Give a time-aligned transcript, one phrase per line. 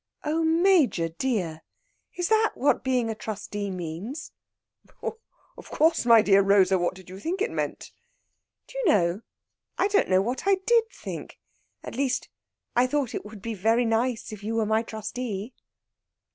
[0.23, 1.61] "Oh, Major dear!
[2.15, 4.31] is that what being a trustee means?"
[5.03, 6.79] "Of course, my dear Rosa!
[6.79, 7.91] What did you think it meant?"
[8.65, 9.21] "Do you know,
[9.77, 11.37] I don't know what I did think;
[11.83, 12.29] at least,
[12.75, 15.53] I thought it would be very nice if you were my trustee."